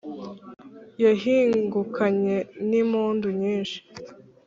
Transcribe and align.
yahingukanye 1.03 2.35
n'impundu 2.69 3.27
nyinshi 3.41 3.79